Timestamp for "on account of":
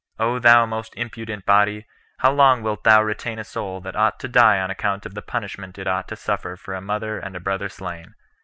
4.59-5.13